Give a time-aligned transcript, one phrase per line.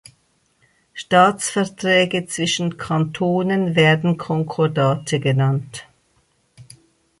[0.95, 5.85] Staatsverträge zwischen Kantonen werden "Konkordate" genannt.